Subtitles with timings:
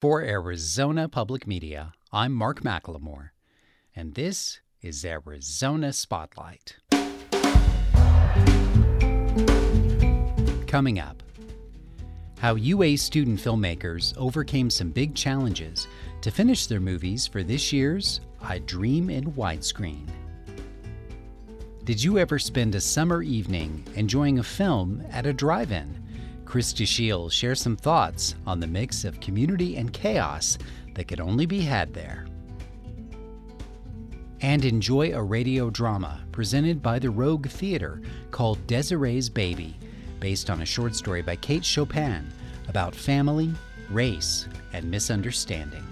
[0.00, 3.32] For Arizona Public Media, I'm Mark McLemore,
[3.94, 6.78] and this is Arizona Spotlight.
[10.66, 11.22] Coming up,
[12.38, 15.86] how UA student filmmakers overcame some big challenges
[16.22, 20.08] to finish their movies for this year's I Dream in Widescreen.
[21.84, 26.02] Did you ever spend a summer evening enjoying a film at a drive in?
[26.50, 30.58] Chris DeShiel shares some thoughts on the mix of community and chaos
[30.94, 32.26] that could only be had there.
[34.40, 39.76] And enjoy a radio drama presented by the Rogue Theater called Desiree's Baby,
[40.18, 42.28] based on a short story by Kate Chopin
[42.66, 43.54] about family,
[43.88, 45.86] race, and misunderstanding.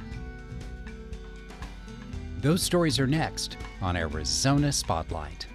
[2.41, 5.47] Those stories are next on Arizona Spotlight.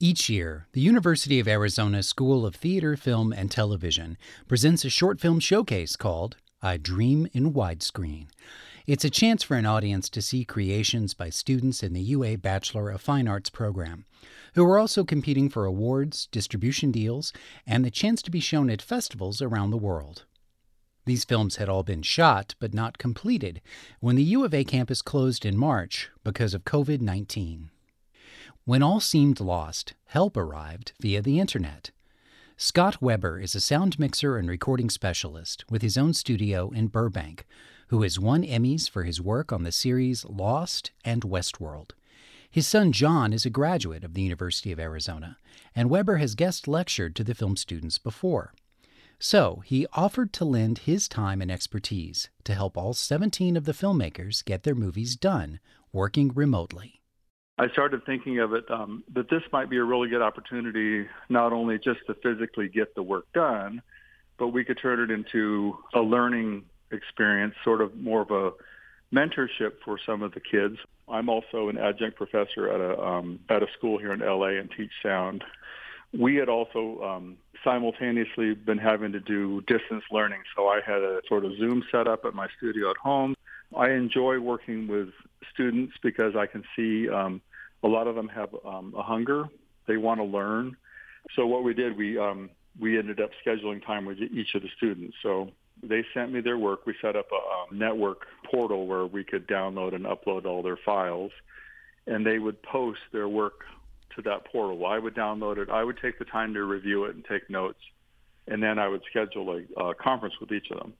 [0.00, 5.20] Each year, the University of Arizona School of Theater, Film, and Television presents a short
[5.20, 8.26] film showcase called I Dream in Widescreen.
[8.88, 12.90] It's a chance for an audience to see creations by students in the UA Bachelor
[12.90, 14.04] of Fine Arts program,
[14.54, 17.32] who are also competing for awards, distribution deals,
[17.64, 20.24] and the chance to be shown at festivals around the world.
[21.06, 23.62] These films had all been shot but not completed
[24.00, 27.70] when the U of A campus closed in March because of COVID 19.
[28.66, 31.90] When all seemed lost, help arrived via the internet.
[32.56, 37.46] Scott Weber is a sound mixer and recording specialist with his own studio in Burbank,
[37.88, 41.90] who has won Emmys for his work on the series Lost and Westworld.
[42.50, 45.36] His son John is a graduate of the University of Arizona,
[45.76, 48.54] and Weber has guest lectured to the film students before.
[49.18, 53.72] So he offered to lend his time and expertise to help all 17 of the
[53.72, 55.60] filmmakers get their movies done
[55.92, 57.02] working remotely.
[57.56, 61.52] I started thinking of it um, that this might be a really good opportunity, not
[61.52, 63.80] only just to physically get the work done,
[64.38, 68.50] but we could turn it into a learning experience, sort of more of a
[69.14, 70.76] mentorship for some of the kids.
[71.08, 74.68] I'm also an adjunct professor at a um, at a school here in LA and
[74.76, 75.44] teach sound.
[76.12, 81.20] We had also um, simultaneously been having to do distance learning, so I had a
[81.28, 83.34] sort of Zoom setup at my studio at home.
[83.76, 85.08] I enjoy working with
[85.52, 87.40] students because I can see um,
[87.82, 89.44] a lot of them have um, a hunger.
[89.86, 90.76] They want to learn.
[91.36, 94.68] So what we did, we um, we ended up scheduling time with each of the
[94.76, 95.16] students.
[95.22, 95.50] So
[95.82, 96.86] they sent me their work.
[96.86, 97.34] We set up a
[97.74, 101.32] um, network portal where we could download and upload all their files,
[102.06, 103.60] and they would post their work
[104.16, 104.86] to that portal.
[104.86, 105.68] I would download it.
[105.70, 107.80] I would take the time to review it and take notes,
[108.46, 110.94] and then I would schedule a, a conference with each of them.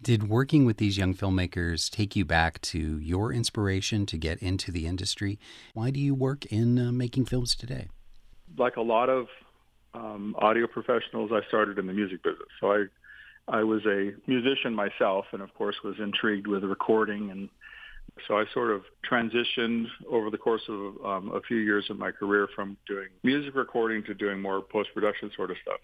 [0.00, 4.70] Did working with these young filmmakers take you back to your inspiration to get into
[4.70, 5.38] the industry?
[5.72, 7.88] Why do you work in uh, making films today?
[8.58, 9.26] Like a lot of
[9.94, 12.48] um, audio professionals, I started in the music business.
[12.60, 12.84] So I,
[13.48, 17.48] I was a musician myself, and of course was intrigued with recording, and
[18.28, 22.10] so I sort of transitioned over the course of um, a few years of my
[22.10, 25.80] career from doing music recording to doing more post production sort of stuff.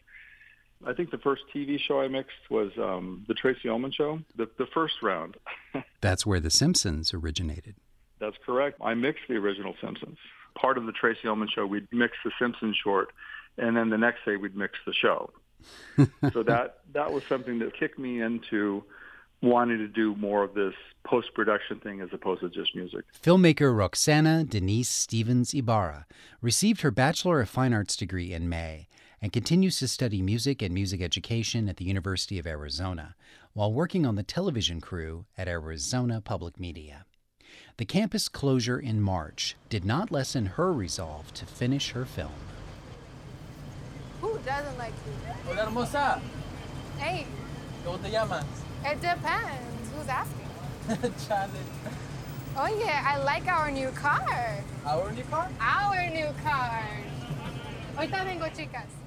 [0.87, 4.49] I think the first TV show I mixed was um, the Tracey Ullman Show, the,
[4.59, 5.37] the first round.
[6.01, 7.77] That's where The Simpsons originated.
[8.19, 8.79] That's correct.
[8.83, 10.19] I mixed the original Simpsons.
[10.55, 13.13] Part of the Tracey Ullman Show, we'd mix the Simpsons short,
[13.59, 15.31] and then the next day we'd mix the show.
[16.33, 18.83] so that that was something that kicked me into
[19.43, 23.05] wanting to do more of this post production thing as opposed to just music.
[23.21, 26.07] Filmmaker Roxana Denise Stevens Ibarra
[26.41, 28.89] received her Bachelor of Fine Arts degree in May
[29.23, 33.15] and continues to study music and music education at the University of Arizona
[33.53, 37.05] while working on the television crew at Arizona Public Media.
[37.77, 42.33] The campus closure in March did not lessen her resolve to finish her film.
[44.21, 45.33] Who doesn't like you?
[45.47, 46.21] Hola, hermosa.
[46.99, 47.27] Hey,
[47.85, 48.45] ¿Cómo te llamas?
[48.85, 49.91] it depends.
[49.97, 51.13] Who's asking?
[51.27, 51.49] Chale.
[52.57, 54.57] Oh yeah, I like our new car.
[54.85, 55.49] Our new car?
[55.61, 56.83] Our new car.
[57.97, 59.02] Ahorita vengo, chicas.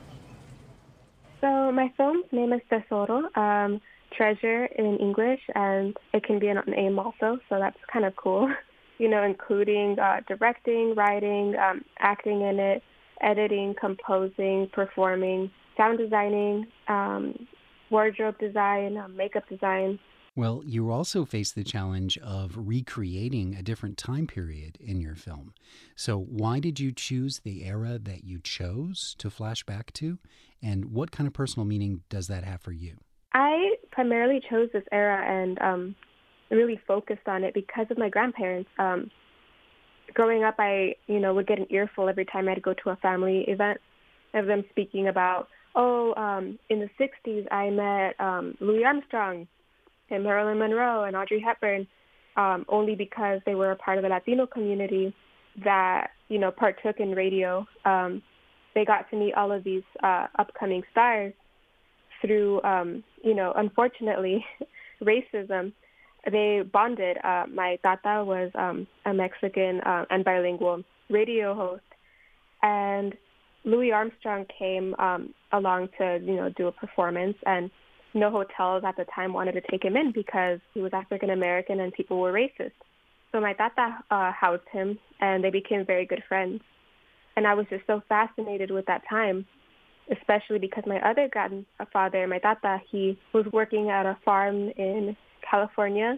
[1.45, 3.79] So my film's name is Tesoro, um,
[4.17, 8.51] treasure in English, and it can be a name also, so that's kind of cool.
[8.97, 12.81] You know, including uh, directing, writing, um, acting in it,
[13.19, 17.45] editing, composing, performing, sound designing, um,
[17.91, 19.99] wardrobe design, um, makeup design.
[20.37, 25.53] Well, you also face the challenge of recreating a different time period in your film.
[25.95, 30.19] So, why did you choose the era that you chose to flash back to?
[30.61, 32.97] And what kind of personal meaning does that have for you?
[33.33, 35.95] I primarily chose this era and um,
[36.51, 38.69] really focused on it because of my grandparents.
[38.77, 39.09] Um,
[40.13, 42.97] growing up, I, you know, would get an earful every time I'd go to a
[42.97, 43.79] family event
[44.33, 45.47] of them speaking about
[45.77, 49.45] oh, um, in the 60s, I met um, Louis Armstrong
[50.09, 51.87] and Marilyn Monroe and Audrey Hepburn
[52.37, 55.13] um, only because they were a part of the Latino community
[55.63, 57.65] that, you know, partook in radio.
[57.85, 58.21] Um,
[58.73, 61.33] they got to meet all of these uh, upcoming stars
[62.21, 64.45] through, um, you know, unfortunately,
[65.01, 65.71] racism.
[66.29, 67.17] They bonded.
[67.23, 71.83] Uh, my tata was um, a Mexican uh, and bilingual radio host,
[72.63, 73.13] and
[73.63, 77.69] Louis Armstrong came um, along to, you know, do a performance, and
[78.15, 81.79] no hotels at the time wanted to take him in because he was African American
[81.81, 82.71] and people were racist.
[83.31, 86.61] So my tata uh, housed him, and they became very good friends.
[87.35, 89.45] And I was just so fascinated with that time,
[90.09, 95.17] especially because my other grandfather, my tata, he was working at a farm in
[95.49, 96.17] California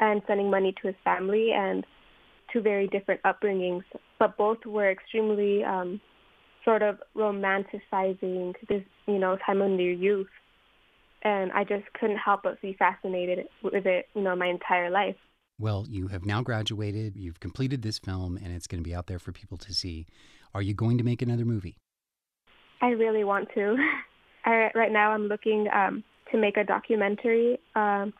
[0.00, 1.84] and sending money to his family and
[2.52, 3.82] two very different upbringings,
[4.18, 6.00] but both were extremely um,
[6.64, 10.28] sort of romanticizing this, you know, time in their youth.
[11.26, 15.16] And I just couldn't help but be fascinated with it, you know, my entire life.
[15.58, 19.08] Well, you have now graduated, you've completed this film, and it's going to be out
[19.08, 20.06] there for people to see.
[20.54, 21.78] Are you going to make another movie?
[22.80, 23.74] I really want to.
[24.44, 28.12] I, right now, I'm looking um, to make a documentary um,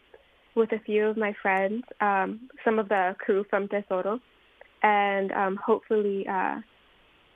[0.56, 4.18] with a few of my friends, um, some of the crew from Tesoro,
[4.82, 6.56] and um, hopefully uh,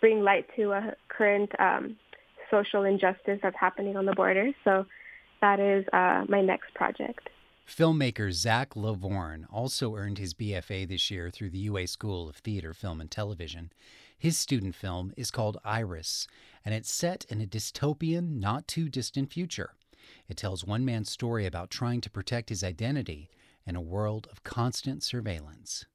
[0.00, 1.96] bring light to a current um,
[2.50, 4.50] social injustice that's happening on the border.
[4.64, 4.84] So
[5.41, 7.29] that is uh, my next project.
[7.67, 12.75] Filmmaker Zach Lavorne also earned his BFA this year through the UA School of Theater,
[12.75, 13.71] Film, and Television.
[14.19, 16.27] His student film is called Iris,
[16.65, 19.75] and it's set in a dystopian, not too distant future.
[20.29, 23.31] It tells one man's story about trying to protect his identity
[23.65, 25.87] in a world of constant surveillance.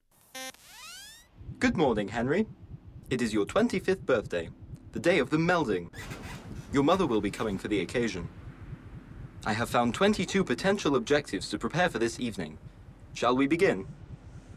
[1.60, 2.48] Good morning, Henry.
[3.10, 4.50] It is your 25th birthday,
[4.94, 5.92] the day of the melding.
[6.72, 8.28] Your mother will be coming for the occasion.
[9.48, 12.58] I have found 22 potential objectives to prepare for this evening.
[13.14, 13.86] Shall we begin?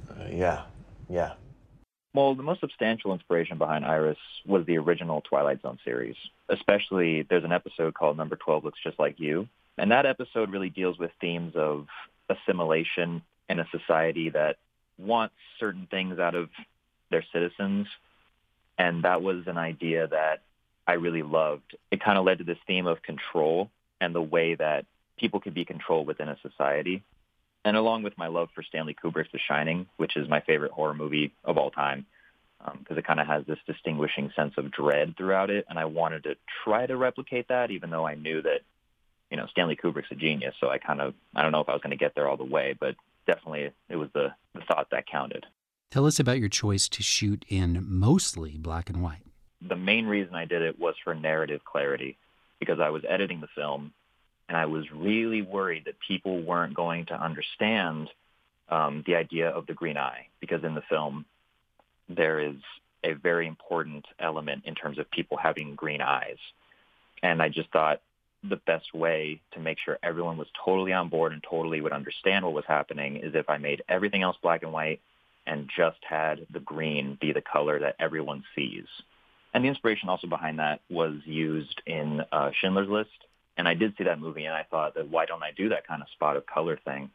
[0.09, 0.63] Uh, yeah,
[1.11, 1.35] yeah.
[2.15, 6.17] Well, the most substantial inspiration behind Iris was the original Twilight Zone series.
[6.49, 9.47] Especially, there's an episode called Number 12 Looks Just Like You.
[9.77, 11.87] And that episode really deals with themes of
[12.31, 13.21] assimilation
[13.51, 14.57] in a society that
[14.97, 16.49] wants certain things out of
[17.11, 17.89] their citizens.
[18.79, 20.41] And that was an idea that
[20.87, 21.77] I really loved.
[21.91, 24.87] It kind of led to this theme of control and the way that
[25.19, 27.03] people could be controlled within a society.
[27.65, 30.95] And along with my love for Stanley Kubrick's The Shining, which is my favorite horror
[30.95, 32.07] movie of all time,
[32.59, 35.67] because um, it kind of has this distinguishing sense of dread throughout it.
[35.69, 38.61] And I wanted to try to replicate that, even though I knew that,
[39.31, 40.55] you know, Stanley Kubrick's a genius.
[40.61, 42.37] So I kind of, I don't know if I was going to get there all
[42.37, 42.95] the way, but
[43.27, 45.45] definitely it was the, the thought that counted.
[45.91, 49.25] Tell us about your choice to shoot in mostly black and white.
[49.61, 52.17] The main reason I did it was for narrative clarity
[52.61, 53.93] because I was editing the film
[54.49, 58.09] and I was really worried that people weren't going to understand
[58.69, 61.25] um, the idea of the green eye because in the film
[62.09, 62.57] there is
[63.05, 66.39] a very important element in terms of people having green eyes.
[67.23, 68.01] And I just thought
[68.49, 72.45] the best way to make sure everyone was totally on board and totally would understand
[72.45, 75.01] what was happening is if I made everything else black and white
[75.47, 78.85] and just had the green be the color that everyone sees.
[79.55, 83.11] And the inspiration also behind that was used in uh, Schindler's List.
[83.57, 85.87] And I did see that movie and I thought that why don't I do that
[85.87, 87.11] kind of spot of color thing?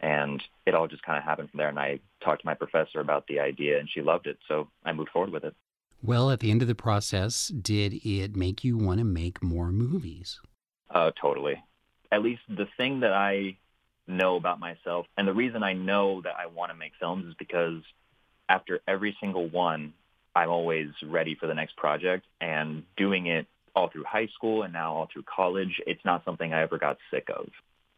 [0.00, 1.68] And it all just kind of happened from there.
[1.68, 4.38] And I talked to my professor about the idea and she loved it.
[4.48, 5.54] So I moved forward with it.
[6.02, 9.70] Well, at the end of the process, did it make you want to make more
[9.70, 10.40] movies?
[10.88, 11.62] Uh, totally.
[12.10, 13.58] At least the thing that I
[14.06, 17.34] know about myself, and the reason I know that I want to make films is
[17.38, 17.82] because
[18.48, 19.92] after every single one,
[20.34, 24.72] I'm always ready for the next project and doing it all through high school and
[24.72, 27.48] now all through college, it's not something I ever got sick of.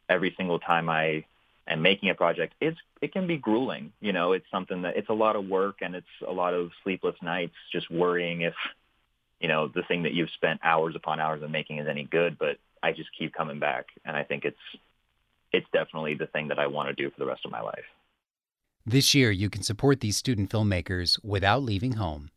[0.09, 1.25] Every single time I
[1.67, 3.93] am making a project, it's it can be grueling.
[4.01, 6.71] You know, it's something that it's a lot of work and it's a lot of
[6.83, 8.55] sleepless nights just worrying if,
[9.41, 12.39] you know, the thing that you've spent hours upon hours of making is any good,
[12.39, 14.57] but I just keep coming back and I think it's
[15.53, 17.85] it's definitely the thing that I want to do for the rest of my life.
[18.85, 22.31] This year, you can support these student filmmakers without leaving home.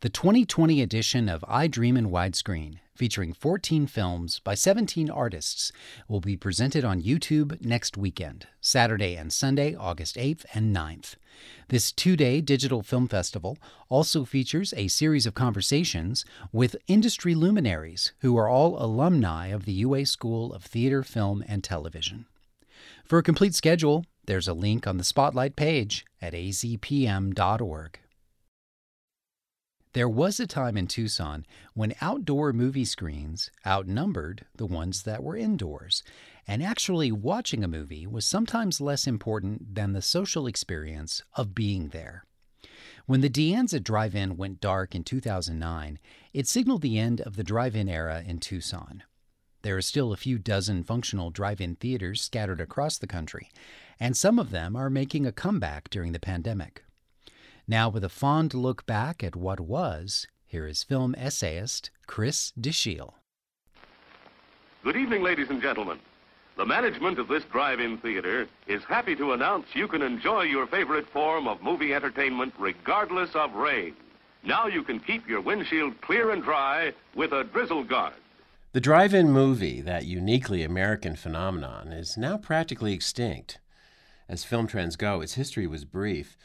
[0.00, 5.70] The 2020 edition of I Dream in Widescreen, featuring 14 films by 17 artists,
[6.08, 11.14] will be presented on YouTube next weekend, Saturday and Sunday, August 8th and 9th.
[11.68, 13.56] This two day digital film festival
[13.88, 19.72] also features a series of conversations with industry luminaries who are all alumni of the
[19.72, 22.26] UA School of Theater, Film, and Television.
[23.04, 27.98] For a complete schedule, there's a link on the Spotlight page at azpm.org.
[29.92, 35.36] There was a time in Tucson when outdoor movie screens outnumbered the ones that were
[35.36, 36.02] indoors,
[36.48, 41.90] and actually watching a movie was sometimes less important than the social experience of being
[41.90, 42.24] there.
[43.06, 46.00] When the De Anza Drive In went dark in 2009,
[46.32, 49.04] it signaled the end of the drive in era in Tucson.
[49.64, 53.48] There are still a few dozen functional drive in theaters scattered across the country,
[53.98, 56.84] and some of them are making a comeback during the pandemic.
[57.66, 63.14] Now, with a fond look back at what was, here is film essayist Chris DeShiel.
[64.82, 65.98] Good evening, ladies and gentlemen.
[66.58, 71.08] The management of this drive-in theater is happy to announce you can enjoy your favorite
[71.08, 73.96] form of movie entertainment regardless of rain.
[74.42, 78.12] Now you can keep your windshield clear and dry with a drizzle guard.
[78.74, 83.60] The drive in movie, that uniquely American phenomenon, is now practically extinct.
[84.28, 86.36] As film trends go, its history was brief.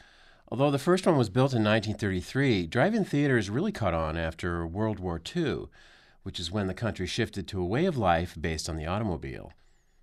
[0.48, 4.64] Although the first one was built in 1933, drive in theaters really caught on after
[4.64, 5.64] World War II,
[6.22, 9.52] which is when the country shifted to a way of life based on the automobile.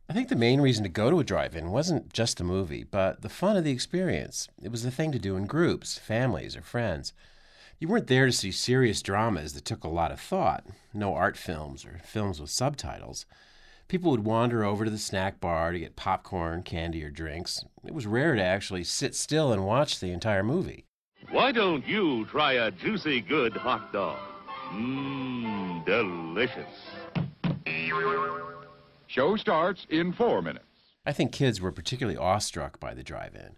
[0.10, 2.84] I think the main reason to go to a drive in wasn't just the movie,
[2.84, 4.50] but the fun of the experience.
[4.62, 7.14] It was the thing to do in groups, families, or friends.
[7.80, 10.66] You weren't there to see serious dramas that took a lot of thought,
[10.96, 13.28] no art films or films with subtitles.
[13.88, 17.64] People would wander over to the snack bar to get popcorn, candy, or drinks.
[17.86, 20.86] It was rare to actually sit still and watch the entire movie.
[21.30, 24.18] Why don't you try a juicy good hot dog?
[24.72, 26.66] Mmm, delicious.
[29.06, 30.66] Show starts in four minutes.
[31.06, 33.56] I think kids were particularly awestruck by the drive in.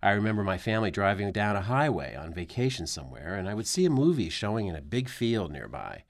[0.00, 3.84] I remember my family driving down a highway on vacation somewhere, and I would see
[3.84, 6.04] a movie showing in a big field nearby.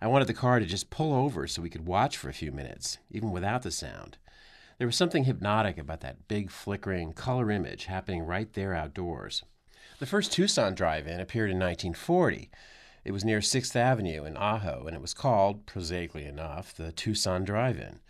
[0.00, 2.50] I wanted the car to just pull over so we could watch for a few
[2.50, 4.16] minutes, even without the sound.
[4.78, 9.42] There was something hypnotic about that big, flickering color image happening right there outdoors.
[9.98, 12.50] The first Tucson drive in appeared in 1940.
[13.04, 17.44] It was near 6th Avenue in Ajo, and it was called, prosaically enough, the Tucson
[17.44, 18.00] Drive In.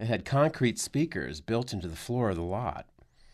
[0.00, 2.86] It had concrete speakers built into the floor of the lot.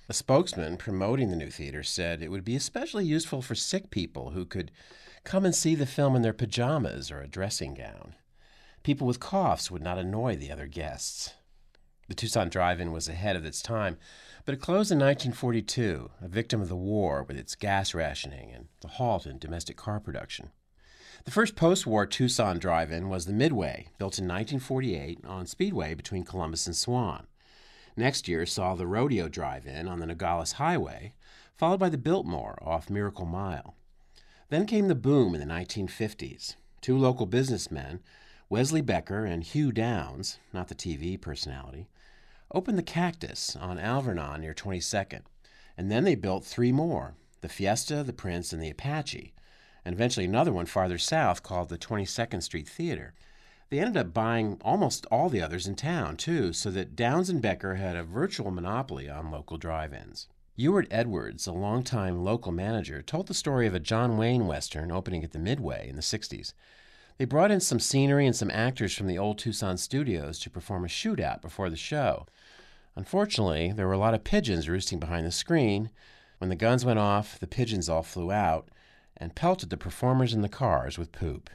[0.06, 4.30] A spokesman promoting the new theater said it would be especially useful for sick people
[4.30, 4.70] who could
[5.24, 8.14] come and see the film in their pajamas or a dressing gown.
[8.82, 11.32] People with coughs would not annoy the other guests.
[12.08, 13.96] The Tucson Drive In was ahead of its time,
[14.44, 18.68] but it closed in 1942, a victim of the war with its gas rationing and
[18.82, 20.50] the halt in domestic car production.
[21.24, 25.94] The first post war Tucson drive in was the Midway, built in 1948 on Speedway
[25.94, 27.26] between Columbus and Swan.
[27.96, 31.14] Next year saw the Rodeo Drive In on the Nogales Highway,
[31.56, 33.74] followed by the Biltmore off Miracle Mile.
[34.48, 36.56] Then came the boom in the 1950s.
[36.80, 38.00] Two local businessmen,
[38.48, 41.88] Wesley Becker and Hugh Downs, not the TV personality,
[42.52, 45.22] opened the Cactus on Alvernon near 22nd,
[45.76, 49.34] and then they built three more the Fiesta, the Prince, and the Apache
[49.84, 53.12] and eventually another one farther south called the 22nd Street Theater.
[53.70, 57.42] They ended up buying almost all the others in town, too, so that Downs and
[57.42, 60.28] Becker had a virtual monopoly on local drive ins.
[60.56, 65.24] Ewart Edwards, a longtime local manager, told the story of a John Wayne Western opening
[65.24, 66.52] at the Midway in the 60s.
[67.18, 70.84] They brought in some scenery and some actors from the old Tucson studios to perform
[70.84, 72.26] a shootout before the show.
[72.96, 75.90] Unfortunately, there were a lot of pigeons roosting behind the screen.
[76.38, 78.68] When the guns went off, the pigeons all flew out,
[79.16, 81.50] and pelted the performers in the cars with poop.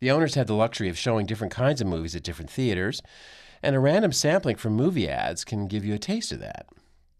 [0.00, 3.02] The owners had the luxury of showing different kinds of movies at different theaters,
[3.62, 6.66] and a random sampling from movie ads can give you a taste of that.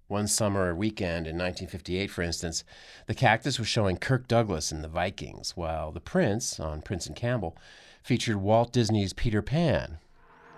[0.07, 2.65] One summer weekend in 1958, for instance,
[3.07, 7.17] the Cactus was showing Kirk Douglas in The Vikings, while The Prince, on Prince and
[7.17, 7.57] Campbell,
[8.03, 9.99] featured Walt Disney's Peter Pan.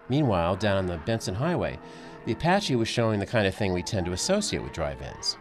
[0.08, 1.78] Meanwhile, down on the Benson Highway,
[2.26, 5.36] the Apache was showing the kind of thing we tend to associate with drive ins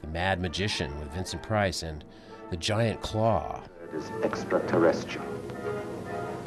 [0.00, 2.04] The Mad Magician with Vincent Price and
[2.50, 3.62] the giant claw.
[3.82, 5.26] It is extraterrestrial.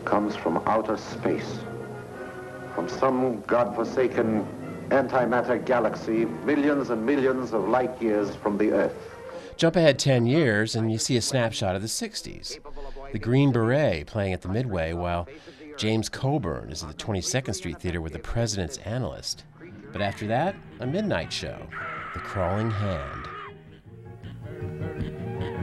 [0.05, 1.59] Comes from outer space.
[2.75, 4.45] From some godforsaken
[4.89, 8.95] antimatter galaxy millions and millions of light years from the Earth.
[9.57, 12.59] Jump ahead 10 years and you see a snapshot of the 60s.
[13.11, 15.27] The Green Beret playing at the Midway while
[15.77, 19.43] James Coburn is at the 22nd Street Theater with the President's Analyst.
[19.91, 21.67] But after that, a midnight show,
[22.13, 23.27] The Crawling Hand.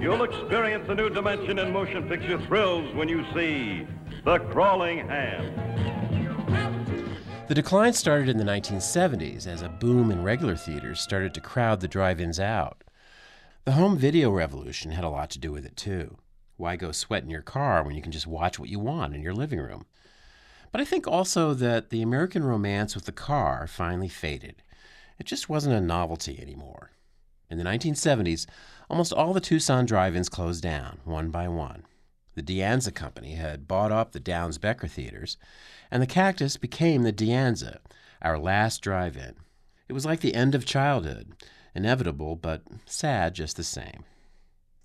[0.01, 3.87] You'll experience a new dimension in motion picture thrills when you see
[4.23, 5.57] The Crawling Hand.
[7.49, 11.81] The decline started in the 1970s as a boom in regular theaters started to crowd
[11.81, 12.85] the drive ins out.
[13.65, 16.19] The home video revolution had a lot to do with it, too.
[16.59, 19.23] Why go sweat in your car when you can just watch what you want in
[19.23, 19.87] your living room?
[20.71, 24.63] But I think also that the American romance with the car finally faded.
[25.19, 26.91] It just wasn't a novelty anymore.
[27.49, 28.45] In the 1970s,
[28.91, 31.85] almost all the Tucson drive ins closed down, one by one.
[32.35, 35.37] The De Anza Company had bought up the Downs Becker theaters,
[35.91, 37.79] and the Cactus became the De Anza,
[38.23, 39.35] our last drive in.
[39.89, 41.33] It was like the end of childhood,
[41.75, 44.05] inevitable but sad just the same.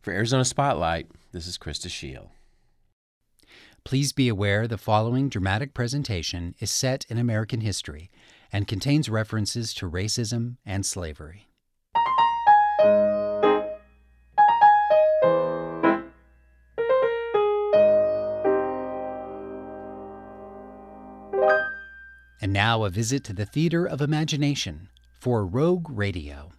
[0.02, 2.30] For Arizona Spotlight, this is Chris DeShiel.
[3.84, 8.10] Please be aware the following dramatic presentation is set in American history
[8.52, 11.48] and contains references to racism and slavery.
[22.46, 26.52] And now a visit to the Theater of Imagination for Rogue Radio.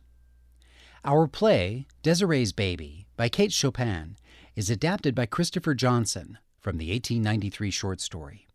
[1.04, 4.16] Our play, Desiree's Baby, by Kate Chopin,
[4.56, 8.48] is adapted by Christopher Johnson from the 1893 short story.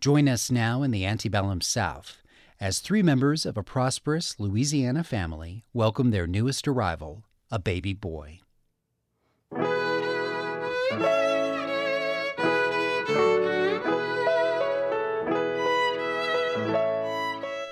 [0.00, 2.22] Join us now in the antebellum South
[2.60, 8.38] as three members of a prosperous Louisiana family welcome their newest arrival, a baby boy.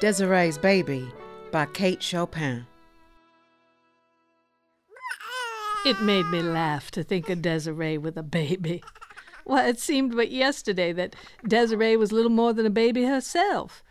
[0.04, 1.10] Desiree's Baby
[1.50, 2.66] by Kate Chopin.
[5.86, 8.84] It made me laugh to think of Desiree with a baby.
[9.44, 11.16] Why, it seemed but yesterday that
[11.48, 13.82] Desiree was little more than a baby herself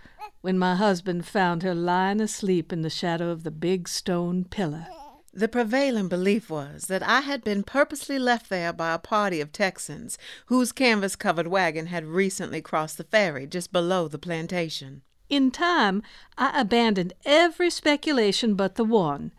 [0.41, 4.85] when my husband found her lying asleep in the shadow of the big stone pillar.
[5.33, 9.51] The prevailing belief was that I had been purposely left there by a party of
[9.51, 15.01] Texans whose canvas covered wagon had recently crossed the ferry just below the plantation.
[15.29, 16.03] In time,
[16.37, 19.31] I abandoned every speculation but the one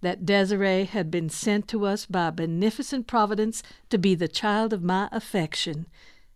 [0.00, 4.72] that Desiree had been sent to us by a beneficent providence to be the child
[4.72, 5.86] of my affection,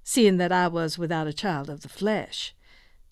[0.03, 2.55] seeing that I was without a child of the flesh.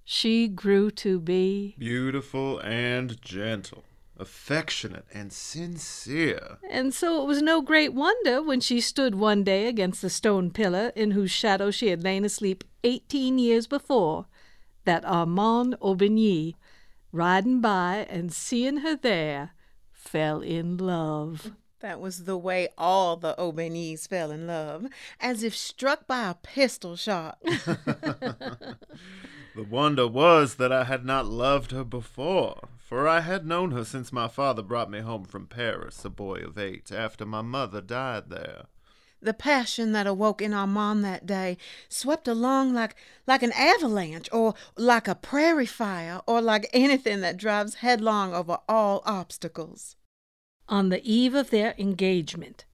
[0.02, 3.84] She grew to be beautiful and gentle,
[4.16, 6.58] affectionate and sincere.
[6.70, 10.50] And so it was no great wonder when she stood one day against the stone
[10.50, 14.26] pillar in whose shadow she had lain asleep eighteen years before
[14.86, 16.54] that Armand Aubigny,
[17.12, 19.50] riding by and seeing her there,
[19.92, 21.52] fell in love.
[21.80, 24.86] That was the way all the Aubignys fell in love,
[25.20, 27.38] as if struck by a pistol shot.
[27.42, 28.76] the
[29.68, 34.10] wonder was that I had not loved her before, for I had known her since
[34.10, 38.30] my father brought me home from Paris, a boy of eight, after my mother died
[38.30, 38.66] there.
[39.20, 41.56] The passion that awoke in Armand that day
[41.88, 42.94] swept along like,
[43.26, 48.58] like an avalanche, or like a prairie fire, or like anything that drives headlong over
[48.68, 49.96] all obstacles.
[50.68, 52.64] On the eve of their engagement,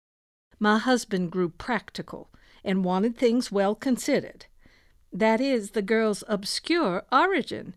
[0.59, 2.31] my husband grew practical
[2.65, 4.47] and wanted things well considered.
[5.13, 7.75] That is, the girl's obscure origin.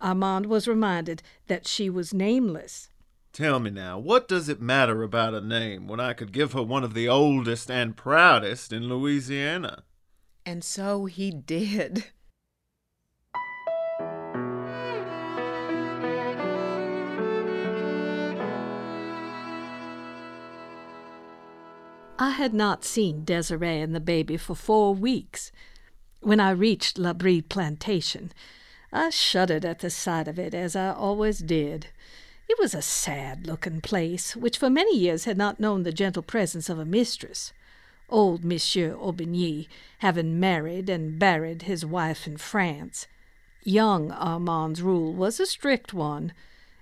[0.00, 2.89] Armand was reminded that she was nameless
[3.32, 6.64] Tell me now, what does it matter about a name when I could give her
[6.64, 9.84] one of the oldest and proudest in Louisiana?
[10.44, 12.06] And so he did.
[22.18, 25.52] I had not seen Desiree and the baby for four weeks.
[26.20, 28.32] When I reached L'Abri plantation,
[28.92, 31.86] I shuddered at the sight of it, as I always did.
[32.50, 36.24] It was a sad looking place, which for many years had not known the gentle
[36.24, 37.52] presence of a mistress.
[38.08, 43.06] Old Monsieur Aubigny having married and buried his wife in France.
[43.62, 46.32] Young Armand's rule was a strict one,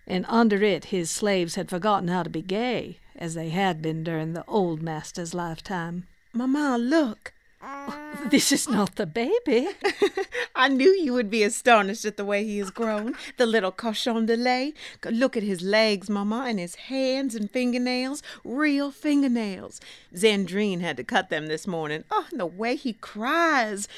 [0.07, 4.03] and under it his slaves had forgotten how to be gay, as they had been
[4.03, 6.07] during the old master's lifetime.
[6.33, 7.35] Mamma, look!
[7.61, 7.91] Uh,
[8.31, 9.69] this is not the baby.
[10.55, 14.27] I knew you would be astonished at the way he has grown, the little cochon
[14.27, 14.77] de lait.
[15.05, 19.81] Look at his legs, Mamma, and his hands and fingernails, real fingernails.
[20.15, 22.05] Zandrine had to cut them this morning.
[22.11, 23.89] Oh, and the way he cries.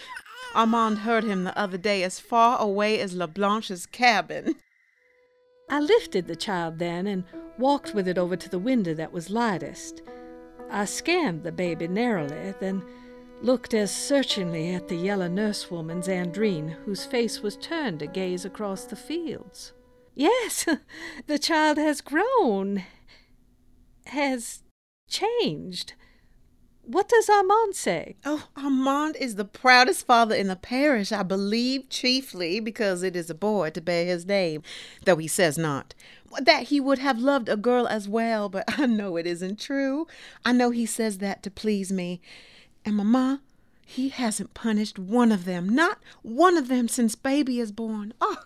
[0.54, 4.56] Armand heard him the other day as far away as La Blanche's cabin.
[5.68, 7.24] I lifted the child then and
[7.58, 10.02] walked with it over to the window that was lightest.
[10.70, 12.82] I scanned the baby narrowly, then
[13.42, 18.84] looked as searchingly at the yellow nursewoman, Zandrine, whose face was turned to gaze across
[18.84, 19.72] the fields.
[20.14, 20.66] Yes,
[21.26, 22.84] the child has grown,
[24.06, 24.62] has
[25.08, 25.94] changed.
[26.82, 28.16] What does Armand say?
[28.24, 33.30] Oh, Armand is the proudest father in the parish, I believe, chiefly because it is
[33.30, 34.62] a boy to bear his name,
[35.04, 35.94] though he says not.
[36.40, 40.06] That he would have loved a girl as well, but I know it isn't true.
[40.44, 42.20] I know he says that to please me.
[42.84, 43.42] And Mamma,
[43.84, 48.14] he hasn't punished one of them, not one of them since baby is born.
[48.20, 48.38] Oh,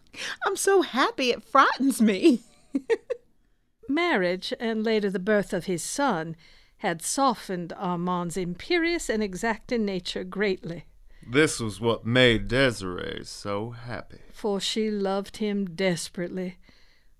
[0.47, 2.40] I'm so happy it frightens me.
[3.88, 6.37] Marriage, and later the birth of his son,
[6.79, 10.87] had softened Armand's imperious and exacting nature greatly.
[11.27, 14.20] This was what made Desiree so happy.
[14.33, 16.59] For she loved him desperately.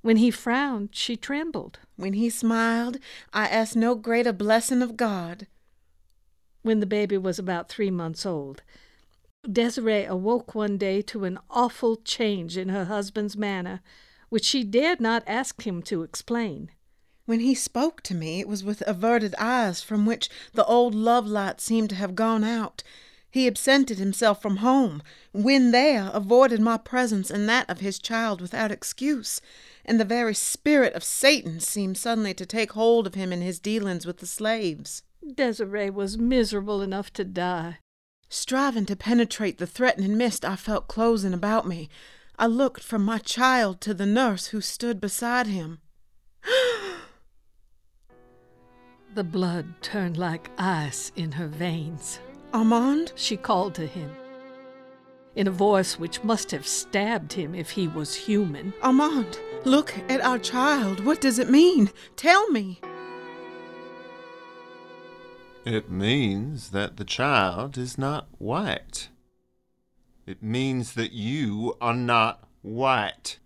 [0.03, 1.79] When he frowned, she trembled.
[1.97, 2.99] When he smiled,
[3.33, 5.47] I asked no greater blessing of God.
[6.65, 8.63] When the baby was about three months old,
[9.47, 13.83] Desiree awoke one day to an awful change in her husband's manner,
[14.31, 16.71] which she dared not ask him to explain.
[17.27, 21.27] When he spoke to me, it was with averted eyes from which the old love
[21.27, 22.83] light seemed to have gone out.
[23.31, 28.41] He absented himself from home, when there avoided my presence and that of his child
[28.41, 29.43] without excuse,
[29.85, 33.59] and the very spirit of Satan seemed suddenly to take hold of him in his
[33.59, 35.03] dealings with the slaves.
[35.33, 37.79] Desiree was miserable enough to die.
[38.29, 41.89] Striving to penetrate the threatening mist I felt closing about me,
[42.39, 45.81] I looked from my child to the nurse who stood beside him.
[49.15, 52.19] The blood turned like ice in her veins.
[52.53, 53.13] Armand?
[53.15, 54.11] She called to him.
[55.37, 58.75] In a voice which must have stabbed him if he was human.
[58.83, 61.05] Armand, look at our child.
[61.05, 61.91] What does it mean?
[62.17, 62.81] Tell me.
[65.65, 69.09] It means that the child is not white.
[70.27, 73.39] It means that you are not white.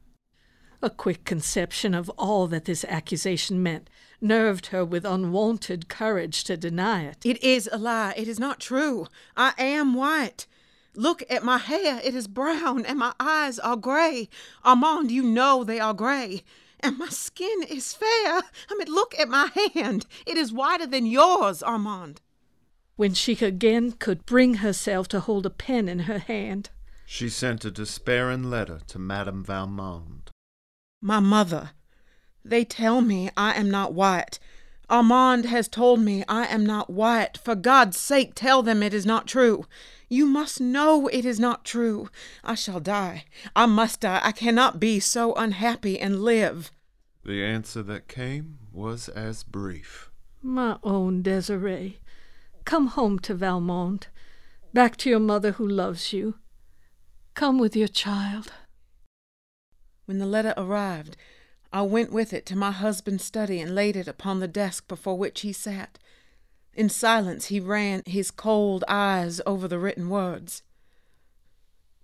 [0.83, 3.88] A quick conception of all that this accusation meant
[4.20, 7.18] nerved her with unwonted courage to deny it.
[7.24, 8.14] It is a lie.
[8.16, 9.07] It is not true.
[9.37, 10.48] I am white.
[10.96, 12.00] Look at my hair.
[12.02, 14.28] It is brown, and my eyes are gray.
[14.64, 16.42] Armand, you know they are gray.
[16.81, 18.43] And my skin is fair.
[18.71, 20.07] I mean, look at my hand.
[20.27, 22.21] It is whiter than yours, Armand.
[22.97, 26.71] When she again could bring herself to hold a pen in her hand,
[27.07, 30.31] she sent a despairing letter to Madame Valmonde.
[31.01, 31.71] My mother,
[32.45, 34.38] they tell me I am not white.
[34.91, 37.38] Armand has told me I am not white.
[37.38, 39.64] For God's sake, tell them it is not true.
[40.09, 42.09] You must know it is not true.
[42.42, 43.25] I shall die.
[43.55, 44.21] I must die.
[44.23, 46.71] I cannot be so unhappy and live.
[47.25, 50.11] The answer that came was as brief.
[50.42, 51.99] My own Desiree,
[52.64, 54.07] come home to Valmonde,
[54.73, 56.37] back to your mother who loves you.
[57.35, 58.53] Come with your child.
[60.07, 61.16] When the letter arrived,
[61.71, 65.18] I went with it to my husband's study and laid it upon the desk before
[65.18, 65.99] which he sat.
[66.79, 70.62] In silence he ran his cold eyes over the written words.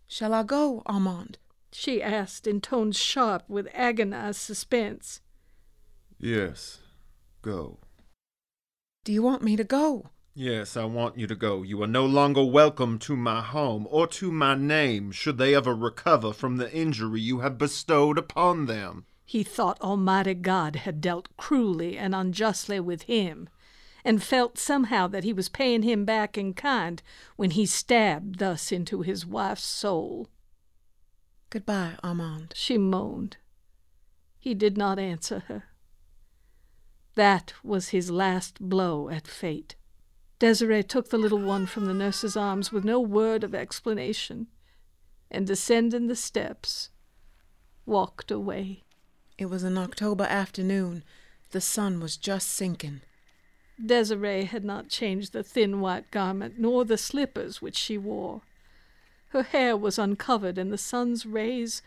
[0.09, 1.39] Shall I go, Armand?
[1.71, 5.21] she asked in tones sharp with agonized suspense.
[6.19, 6.81] Yes,
[7.41, 7.79] go.
[9.05, 10.11] Do you want me to go?
[10.35, 11.63] Yes, I want you to go.
[11.63, 15.73] You are no longer welcome to my home or to my name should they ever
[15.73, 19.07] recover from the injury you have bestowed upon them.
[19.25, 23.49] He thought Almighty God had dealt cruelly and unjustly with him,
[24.05, 27.03] and felt somehow that he was paying him back in kind
[27.37, 30.29] when he stabbed thus into his wife's soul.
[31.51, 33.39] Goodbye, Armand, she moaned.
[34.39, 35.65] He did not answer her.
[37.15, 39.77] That was his last blow at fate.
[40.39, 44.49] Desiree took the little one from the nurse's arms with no word of explanation,
[45.31, 46.91] and descending the steps,
[47.87, 48.83] walked away.
[49.39, 51.05] It was an October afternoon.
[51.53, 53.01] The sun was just sinking.
[53.85, 58.43] Desiree had not changed the thin white garment nor the slippers which she wore.
[59.29, 61.83] Her hair was uncovered, and the sun's rays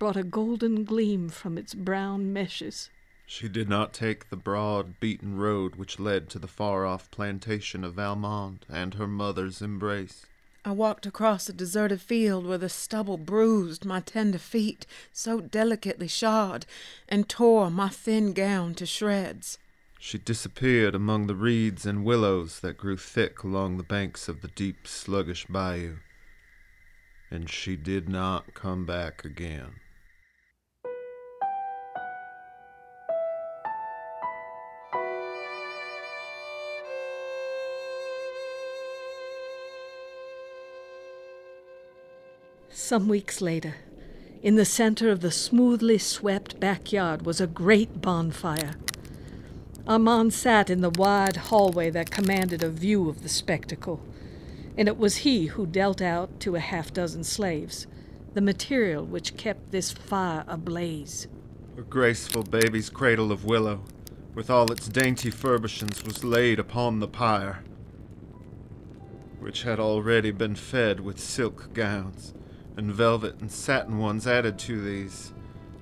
[0.00, 2.90] brought a golden gleam from its brown meshes.
[3.26, 7.84] She did not take the broad, beaten road which led to the far off plantation
[7.84, 10.26] of Valmonde and her mother's embrace.
[10.64, 16.08] I walked across a deserted field where the stubble bruised my tender feet, so delicately
[16.08, 16.66] shod,
[17.08, 19.58] and tore my thin gown to shreds.
[20.02, 24.48] She disappeared among the reeds and willows that grew thick along the banks of the
[24.48, 25.98] deep, sluggish bayou.
[27.30, 29.74] And she did not come back again.
[42.70, 43.74] Some weeks later,
[44.42, 48.76] in the center of the smoothly swept backyard was a great bonfire.
[49.86, 54.00] Armand sat in the wide hallway that commanded a view of the spectacle,
[54.76, 57.86] and it was he who dealt out to a half dozen slaves
[58.34, 61.26] the material which kept this fire ablaze.
[61.76, 63.82] A graceful baby's cradle of willow,
[64.34, 67.64] with all its dainty furbishings, was laid upon the pyre,
[69.40, 72.34] which had already been fed with silk gowns
[72.76, 75.32] and velvet and satin ones added to these,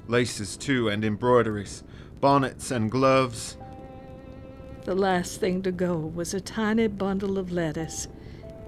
[0.06, 1.82] laces too and embroideries,
[2.20, 3.58] bonnets and gloves,
[4.88, 8.08] The last thing to go was a tiny bundle of letters,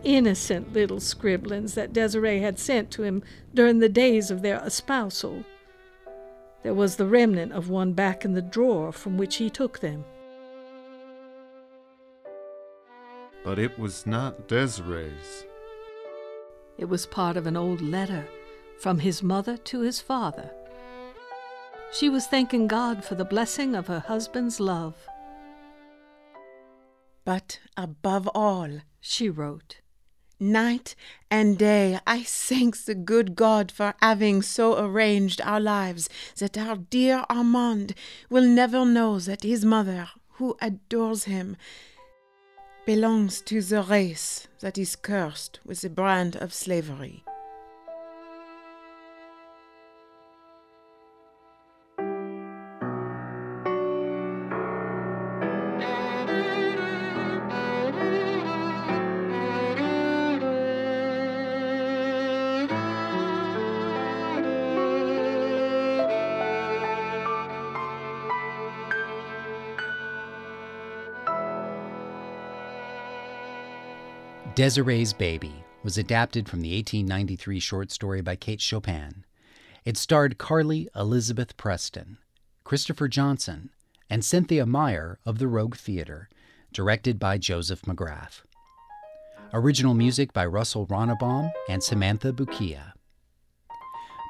[0.04, 3.22] innocent little scribblings that Desiree had sent to him
[3.54, 5.46] during the days of their espousal.
[6.62, 10.04] There was the remnant of one back in the drawer from which he took them.
[13.42, 15.46] But it was not Desiree's.
[16.76, 18.28] It was part of an old letter
[18.78, 20.50] from his mother to his father.
[21.94, 25.08] She was thanking God for the blessing of her husband's love.
[27.30, 29.76] But above all, she wrote,
[30.40, 30.96] Night
[31.30, 36.74] and day I thank the good God for having so arranged our lives that our
[36.74, 37.94] dear Armand
[38.28, 41.56] will never know that his mother, who adores him,
[42.84, 47.22] belongs to the race that is cursed with the brand of slavery.
[74.60, 79.24] Desiree's Baby was adapted from the 1893 short story by Kate Chopin.
[79.86, 82.18] It starred Carly Elizabeth Preston,
[82.62, 83.70] Christopher Johnson,
[84.10, 86.28] and Cynthia Meyer of the Rogue Theater,
[86.74, 88.42] directed by Joseph McGrath.
[89.54, 92.92] Original music by Russell Ronnebaum and Samantha Bukia.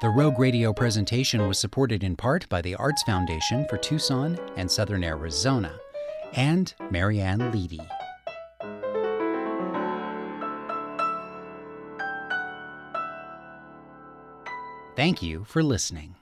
[0.01, 4.71] The Rogue Radio presentation was supported in part by the Arts Foundation for Tucson and
[4.71, 5.77] Southern Arizona
[6.31, 7.85] and Marianne Leedy.
[15.01, 16.13] Thank you for listening.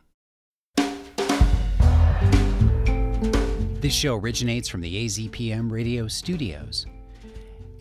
[3.81, 6.85] This show originates from the AZPM radio studios.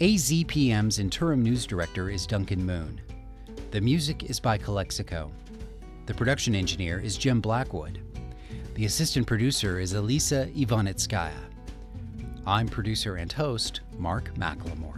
[0.01, 3.01] AZPM's interim news director is Duncan Moon.
[3.71, 5.31] The music is by Calexico.
[6.07, 8.01] The production engineer is Jim Blackwood.
[8.75, 11.45] The assistant producer is Elisa Ivanitskaya.
[12.45, 14.98] I'm producer and host Mark McLemore.